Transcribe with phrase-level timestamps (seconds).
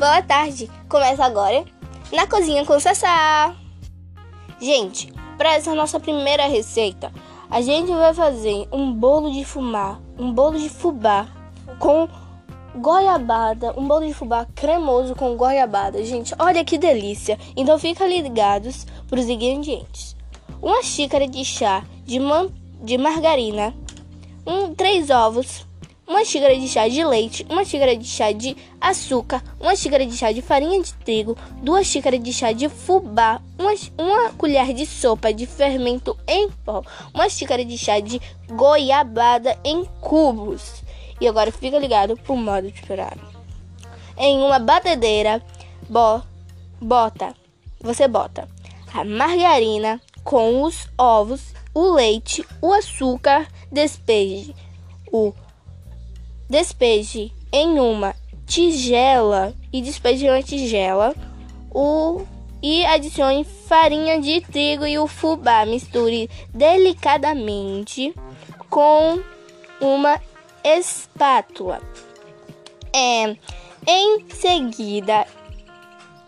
[0.00, 0.70] Boa tarde!
[0.88, 1.62] Começa agora
[2.10, 3.54] na cozinha com Sassá.
[4.58, 7.12] Gente, para essa nossa primeira receita,
[7.50, 11.28] a gente vai fazer um bolo de fumar, um bolo de fubá
[11.78, 12.08] com
[12.74, 16.02] goiabada, um bolo de fubá cremoso com goiabada.
[16.02, 17.38] Gente, olha que delícia!
[17.54, 20.16] Então fica ligados para os ingredientes.
[20.62, 22.48] Uma xícara de chá de, man
[22.82, 23.74] de margarina,
[24.46, 25.66] um, três ovos,
[26.10, 30.16] uma xícara de chá de leite, uma xícara de chá de açúcar, uma xícara de
[30.16, 34.84] chá de farinha de trigo, duas xícaras de chá de fubá, uma, uma colher de
[34.86, 36.82] sopa de fermento em pó,
[37.14, 40.82] uma xícara de chá de goiabada em cubos.
[41.20, 43.16] E agora fica ligado pro modo de preparar.
[44.18, 45.40] Em uma batedeira,
[45.88, 46.22] bo,
[46.80, 47.36] bota,
[47.80, 48.48] você bota
[48.92, 54.52] a margarina com os ovos, o leite, o açúcar, despeje
[55.12, 55.32] o
[56.50, 58.14] despeje em uma
[58.44, 61.14] tigela e despeje em uma tigela
[61.70, 62.26] o
[62.60, 65.64] e adicione farinha de trigo e o fubá.
[65.64, 68.12] Misture delicadamente
[68.68, 69.20] com
[69.80, 70.20] uma
[70.64, 71.80] espátula.
[72.92, 73.36] É,
[73.86, 75.26] em seguida,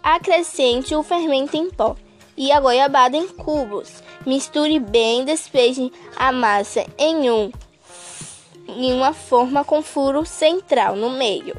[0.03, 1.97] acrescente o fermento em pó
[2.37, 4.03] e a goiabada em cubos.
[4.25, 7.51] Misture bem, despeje a massa em um
[8.69, 11.57] em uma forma com furo central no meio.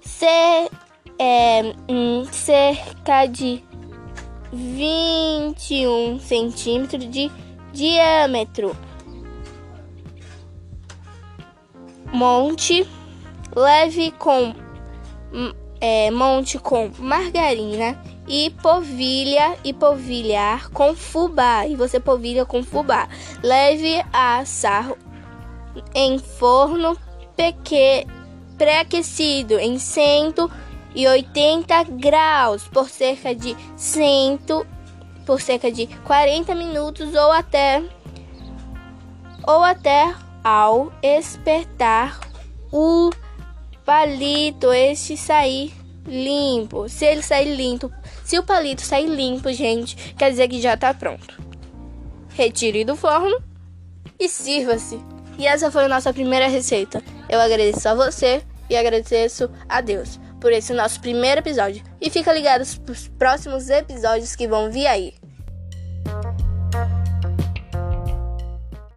[0.00, 0.70] Ser,
[1.18, 3.62] é, um, cerca de
[4.52, 7.30] 21 centímetros de
[7.72, 8.76] diâmetro.
[12.12, 12.86] Monte
[13.54, 14.52] leve com
[15.80, 23.08] é, monte com margarina e povilha e povilhar com fubá e você povilha com fubá.
[23.42, 24.92] Leve a assar
[25.94, 26.96] em forno
[28.58, 34.40] pré-aquecido em 180 graus por cerca de 100
[35.24, 37.82] por cerca de 40 minutos ou até
[39.46, 40.14] ou até
[40.44, 42.20] ao espetar
[42.72, 43.10] o
[43.84, 45.72] palito este sair
[46.06, 46.88] limpo.
[46.88, 47.90] Se ele sair limpo,
[48.24, 51.40] se o palito sair limpo, gente, quer dizer que já está pronto.
[52.30, 53.40] Retire do forno
[54.18, 55.00] e sirva-se.
[55.40, 57.02] E essa foi a nossa primeira receita.
[57.26, 61.82] Eu agradeço a você e agradeço a Deus por esse nosso primeiro episódio.
[61.98, 65.14] E fica ligado para os próximos episódios que vão vir aí.